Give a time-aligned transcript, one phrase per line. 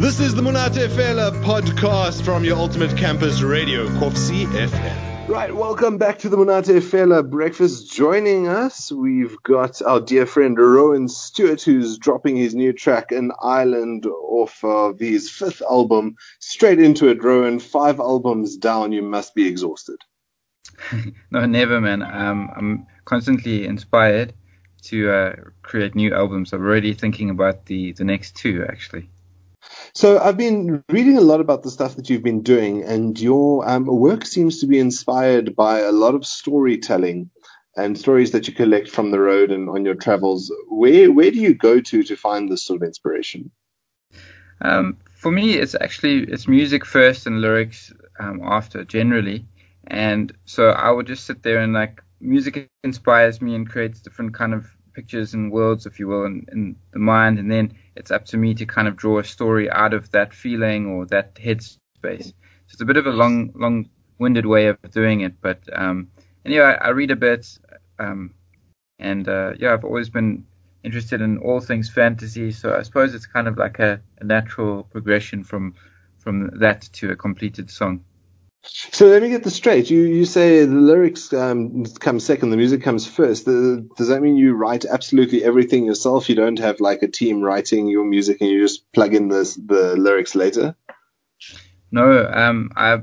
[0.00, 5.28] This is the Monate Fela podcast from your ultimate campus radio, Kovsie FM.
[5.28, 7.92] Right, welcome back to the Monate Fela breakfast.
[7.92, 13.30] Joining us, we've got our dear friend Rowan Stuart, who's dropping his new track, An
[13.42, 16.16] Island, off of his fifth album.
[16.38, 17.58] Straight into it, Rowan.
[17.58, 19.98] Five albums down, you must be exhausted.
[21.30, 22.02] no, never, man.
[22.02, 24.32] Um, I'm constantly inspired
[24.84, 26.54] to uh, create new albums.
[26.54, 29.10] I'm already thinking about the, the next two, actually.
[29.92, 33.68] So I've been reading a lot about the stuff that you've been doing, and your
[33.68, 37.30] um, work seems to be inspired by a lot of storytelling
[37.76, 40.52] and stories that you collect from the road and on your travels.
[40.68, 43.50] Where where do you go to to find this sort of inspiration?
[44.62, 49.46] Um, for me, it's actually it's music first and lyrics um, after generally,
[49.86, 54.34] and so I would just sit there and like music inspires me and creates different
[54.34, 58.10] kind of pictures and worlds, if you will, in, in the mind, and then it's
[58.10, 61.34] up to me to kind of draw a story out of that feeling or that
[61.34, 62.26] headspace.
[62.26, 66.08] So it's a bit of a long, long-winded way of doing it, but um,
[66.44, 67.58] anyway, I, I read a bit,
[67.98, 68.34] um,
[68.98, 70.44] and uh, yeah, I've always been
[70.82, 74.84] interested in all things fantasy, so I suppose it's kind of like a, a natural
[74.84, 75.74] progression from
[76.18, 78.04] from that to a completed song.
[78.62, 79.90] So let me get this straight.
[79.90, 83.46] You you say the lyrics um, come second, the music comes first.
[83.46, 86.28] The, does that mean you write absolutely everything yourself?
[86.28, 89.42] You don't have like a team writing your music and you just plug in the
[89.66, 90.76] the lyrics later?
[91.90, 92.98] No, um, I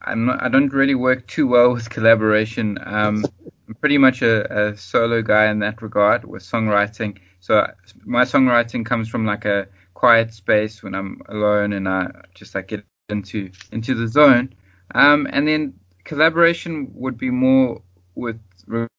[0.00, 2.78] I'm not, I don't really work too well with collaboration.
[2.84, 3.24] Um,
[3.68, 7.18] I'm pretty much a, a solo guy in that regard with songwriting.
[7.38, 7.66] So
[8.04, 12.68] my songwriting comes from like a quiet space when I'm alone and I just like
[12.68, 14.54] get into into the zone.
[14.94, 17.82] Um, and then collaboration would be more
[18.14, 18.40] with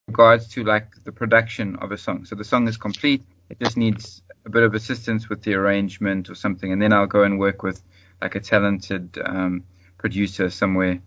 [0.07, 2.25] regards to like the production of a song.
[2.25, 3.23] So the song is complete.
[3.49, 7.07] It just needs a bit of assistance with the arrangement or something, and then I'll
[7.07, 7.81] go and work with
[8.21, 9.63] like a talented um,
[9.97, 10.99] producer somewhere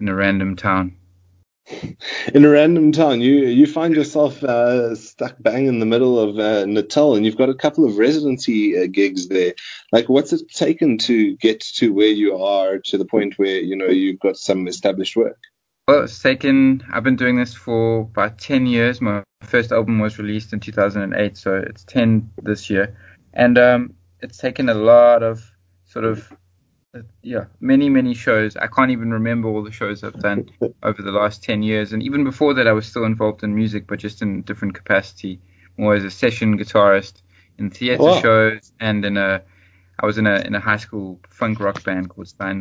[0.00, 0.96] in a random town.
[2.34, 6.38] In a random town, you you find yourself uh, stuck bang in the middle of
[6.38, 9.54] uh, Natal, and you've got a couple of residency uh, gigs there.
[9.92, 13.76] Like, what's it taken to get to where you are, to the point where you
[13.76, 15.38] know you've got some established work?
[15.86, 16.84] Well, it's taken.
[16.92, 19.00] I've been doing this for about ten years.
[19.00, 22.96] My first album was released in 2008, so it's ten this year,
[23.34, 25.42] and um, it's taken a lot of
[25.84, 26.32] sort of
[27.22, 28.56] yeah, many, many shows.
[28.56, 30.50] I can't even remember all the shows I've done
[30.82, 31.92] over the last 10 years.
[31.92, 35.40] And even before that, I was still involved in music, but just in different capacity,
[35.76, 37.22] more as a session guitarist
[37.58, 38.20] in theater wow.
[38.20, 39.42] shows and in a,
[40.00, 42.60] I was in a, in a high school funk rock band called Stein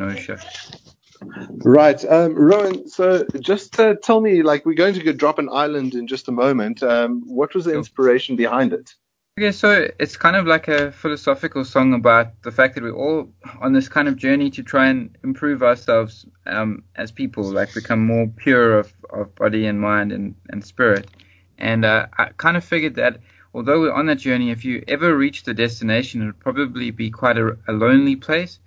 [1.21, 2.03] Right.
[2.05, 5.95] Um, Rowan, so just uh, tell me, like, we're going to go drop an island
[5.95, 6.83] in just a moment.
[6.83, 8.93] Um, what was the inspiration behind it?
[9.39, 13.29] Okay, so it's kind of like a philosophical song about the fact that we're all
[13.61, 18.03] on this kind of journey to try and improve ourselves um, as people, like become
[18.03, 21.11] more pure of, of body and mind and, and spirit.
[21.59, 23.19] And uh, I kind of figured that
[23.53, 27.11] although we're on that journey, if you ever reach the destination, it would probably be
[27.11, 28.57] quite a, a lonely place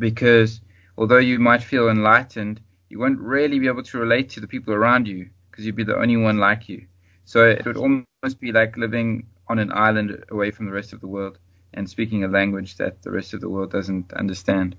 [0.00, 0.60] because
[0.98, 4.74] although you might feel enlightened, you won't really be able to relate to the people
[4.74, 6.84] around you because you'd be the only one like you.
[7.26, 11.00] So it would almost be like living on an island away from the rest of
[11.00, 11.36] the world
[11.74, 14.76] and speaking a language that the rest of the world doesn't understand.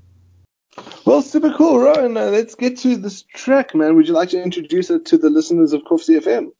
[1.05, 2.15] Well, super cool, Rowan.
[2.15, 3.97] Uh, let's get to this track, man.
[3.97, 6.51] Would you like to introduce it to the listeners of Kovsie FM?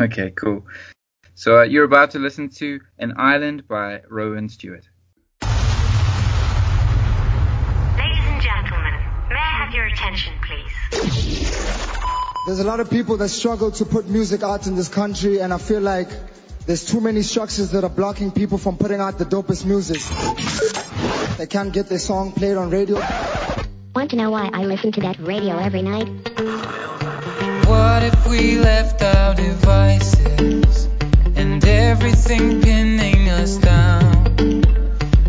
[0.00, 0.64] Okay, cool.
[1.34, 4.88] So uh, you're about to listen to An Island by Rowan Stuart.
[5.42, 5.50] Ladies
[8.30, 8.94] and gentlemen,
[9.28, 10.70] may I have your attention, please?
[12.46, 15.52] There's a lot of people that struggle to put music out in this country, and
[15.52, 16.10] I feel like
[16.66, 20.00] there's too many structures that are blocking people from putting out the dopest music.
[21.38, 23.00] They can't get their song played on radio.
[23.94, 26.08] Want to know why I listen to that radio every night?
[27.66, 30.86] What if we left our devices
[31.34, 34.64] and everything pinning us down?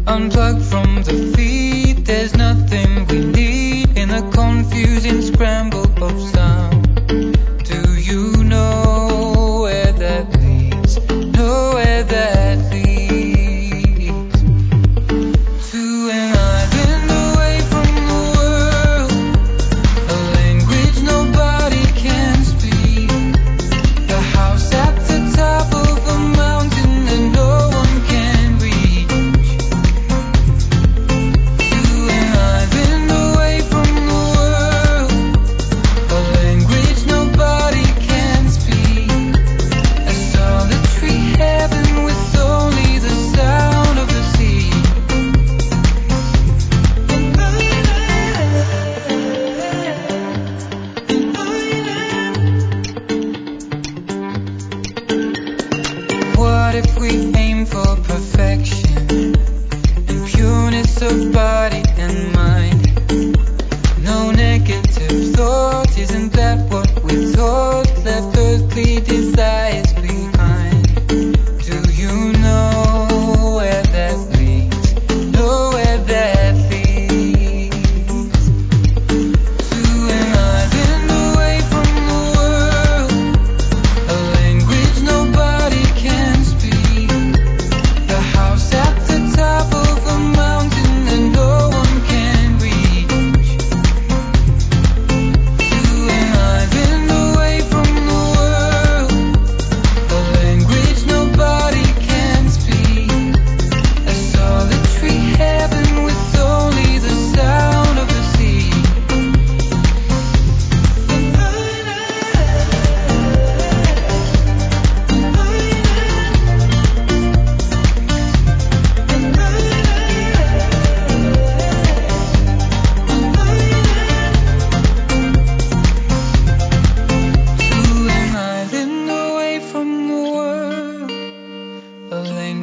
[0.05, 6.50] Unplugged from the feed, there's nothing we need in the confusing scramble of sound.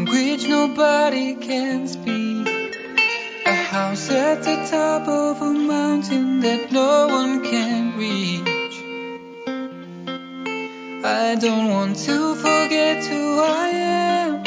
[0.08, 2.48] Language nobody can speak.
[3.46, 8.48] A house at the top of a mountain that no one can reach.
[11.04, 14.42] I don't want to forget who I am.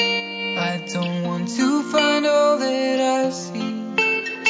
[0.57, 3.85] I don't want to find all that I see.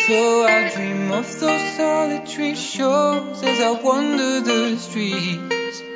[0.08, 5.91] So I dream of those solitary shores as I wander the streets.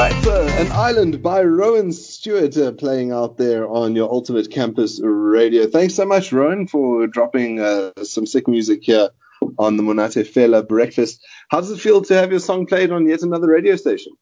[0.00, 5.66] Right, An Island by Rowan Stuart uh, playing out there on your Ultimate Campus Radio.
[5.66, 9.10] Thanks so much, Rowan, for dropping uh, some sick music here
[9.58, 11.22] on the Monate Fela Breakfast.
[11.50, 14.14] How does it feel to have your song played on yet another radio station?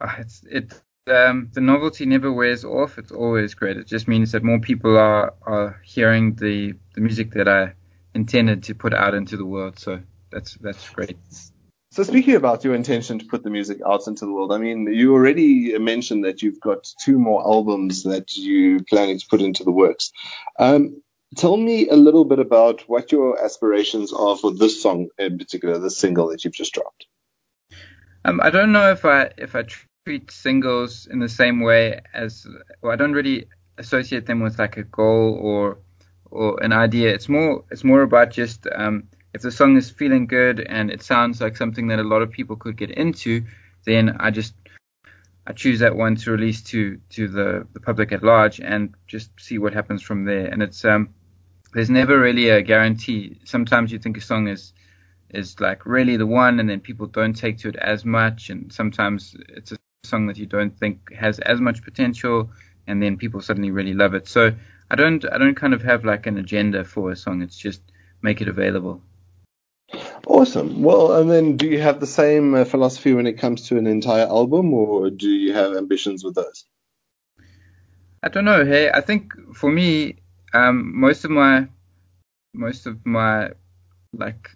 [0.00, 0.74] Uh, it's it
[1.06, 2.98] um, the novelty never wears off.
[2.98, 3.76] It's always great.
[3.76, 7.74] It just means that more people are are hearing the the music that I
[8.16, 9.78] intended to put out into the world.
[9.78, 10.02] So
[10.32, 11.16] that's that's great.
[11.94, 14.92] So speaking about your intention to put the music out into the world, I mean,
[14.92, 19.62] you already mentioned that you've got two more albums that you're planning to put into
[19.62, 20.10] the works.
[20.58, 21.00] Um,
[21.36, 25.78] tell me a little bit about what your aspirations are for this song in particular,
[25.78, 27.06] the single that you've just dropped.
[28.24, 29.62] Um, I don't know if I if I
[30.04, 32.44] treat singles in the same way as
[32.82, 33.46] well, I don't really
[33.78, 35.78] associate them with like a goal or
[36.28, 37.14] or an idea.
[37.14, 39.04] It's more it's more about just um,
[39.34, 42.30] if the song is feeling good and it sounds like something that a lot of
[42.30, 43.44] people could get into,
[43.84, 44.54] then I just
[45.46, 49.30] I choose that one to release to to the, the public at large and just
[49.38, 50.46] see what happens from there.
[50.46, 51.08] And it's um
[51.72, 53.40] there's never really a guarantee.
[53.44, 54.72] Sometimes you think a song is
[55.30, 58.72] is like really the one and then people don't take to it as much and
[58.72, 62.48] sometimes it's a song that you don't think has as much potential
[62.86, 64.28] and then people suddenly really love it.
[64.28, 64.54] So
[64.92, 67.42] I don't I don't kind of have like an agenda for a song.
[67.42, 67.82] It's just
[68.22, 69.02] make it available.
[70.26, 70.82] Awesome.
[70.82, 73.86] Well, and then do you have the same uh, philosophy when it comes to an
[73.86, 76.64] entire album, or do you have ambitions with those?
[78.22, 78.64] I don't know.
[78.64, 80.16] Hey, I think for me,
[80.54, 81.68] um, most of my
[82.54, 83.50] most of my
[84.14, 84.48] like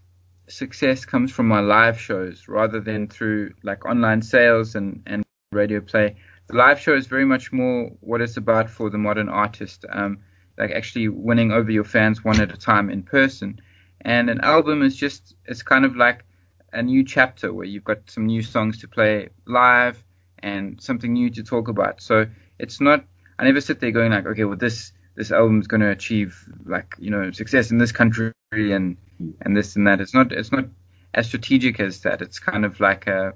[0.48, 5.22] success comes from my live shows rather than through like online sales and and
[5.52, 6.16] radio play.
[6.46, 10.20] The live show is very much more what it's about for the modern artist, um,
[10.56, 13.60] like actually winning over your fans one at a time in person.
[14.08, 16.24] And an album is just it's kind of like
[16.72, 20.02] a new chapter where you've got some new songs to play live
[20.38, 22.00] and something new to talk about.
[22.00, 22.26] So
[22.58, 23.04] it's not
[23.38, 26.42] I never sit there going like, okay, well this this album is going to achieve
[26.64, 29.32] like you know success in this country and hmm.
[29.42, 30.00] and this and that.
[30.00, 30.64] It's not it's not
[31.12, 32.22] as strategic as that.
[32.22, 33.34] It's kind of like a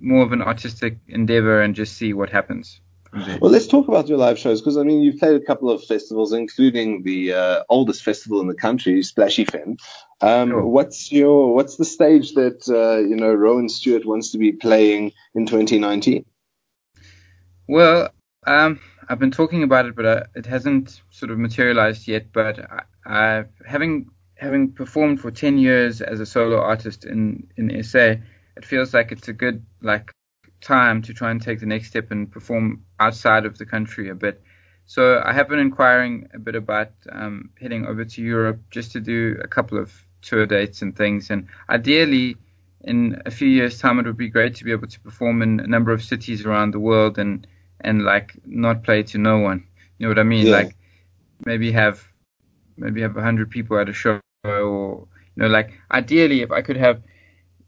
[0.00, 2.80] more of an artistic endeavor and just see what happens.
[3.12, 5.82] Well, let's talk about your live shows because I mean you've played a couple of
[5.82, 9.78] festivals, including the uh, oldest festival in the country, Splashy Fen.
[10.20, 10.66] Um, Sure.
[10.66, 15.12] What's your what's the stage that uh, you know Rowan Stuart wants to be playing
[15.34, 16.24] in 2019?
[17.68, 18.10] Well,
[18.46, 22.32] um, I've been talking about it, but uh, it hasn't sort of materialized yet.
[22.32, 27.82] But I, I, having having performed for 10 years as a solo artist in in
[27.82, 28.16] SA,
[28.56, 30.12] it feels like it's a good like
[30.60, 34.14] time to try and take the next step and perform outside of the country a
[34.14, 34.42] bit.
[34.86, 39.00] So I have been inquiring a bit about um, heading over to Europe just to
[39.00, 41.30] do a couple of tour dates and things.
[41.30, 42.36] And ideally,
[42.82, 45.60] in a few years' time, it would be great to be able to perform in
[45.60, 47.46] a number of cities around the world and
[47.82, 49.66] and like not play to no one.
[49.98, 50.46] You know what I mean?
[50.46, 50.52] Yeah.
[50.52, 50.76] Like
[51.44, 52.06] maybe have
[52.76, 56.76] maybe have 100 people at a show or you know like ideally if I could
[56.76, 57.02] have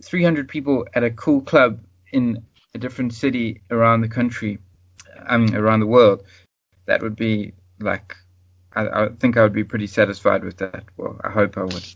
[0.03, 1.81] 300 people at a cool club
[2.13, 4.59] in a different city around the country
[5.27, 6.25] um around the world
[6.87, 8.17] that would be like
[8.75, 11.87] I, I think I would be pretty satisfied with that well I hope I would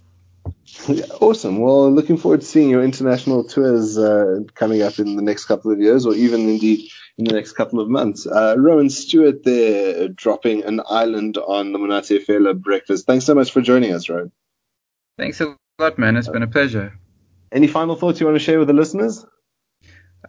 [0.89, 1.59] yeah, awesome.
[1.59, 5.73] Well, looking forward to seeing your international tours uh, coming up in the next couple
[5.73, 8.27] of years, or even indeed in the next couple of months.
[8.27, 13.07] Uh, Rowan Stuart there dropping an island on the Monate Fela breakfast.
[13.07, 14.33] Thanks so much for joining us, Rowan.
[15.19, 16.17] Thanks a lot, man.
[16.17, 16.99] It's been a pleasure.
[17.51, 19.25] Any final thoughts you want to share with the listeners?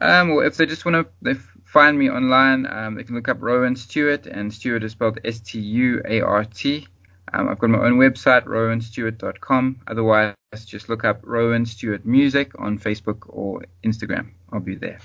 [0.00, 3.38] Um, well, if they just want to find me online, um, they can look up
[3.40, 6.88] Rowan Stuart, and Stuart is spelled S-T-U-A-R-T.
[7.32, 9.80] Um, I've got my own website, rowanstuart.com.
[9.86, 14.30] Otherwise, just look up Rowan Stuart Music on Facebook or Instagram.
[14.52, 14.98] I'll be there.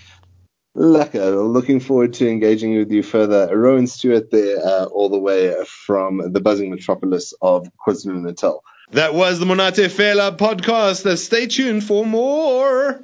[0.78, 1.52] Lekker.
[1.52, 3.56] Looking forward to engaging with you further.
[3.56, 8.64] Rowan Stuart there, uh, all the way from the buzzing metropolis of KwaZulu-Natal.
[8.92, 11.18] That was the Monate Fela podcast.
[11.18, 13.04] Stay tuned for more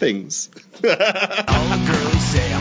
[0.00, 0.48] things.
[0.84, 2.52] all girls say